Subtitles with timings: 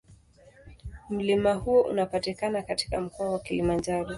[1.09, 4.09] Mlima huo unapatikana katika Mkoa wa Kilimanjaro.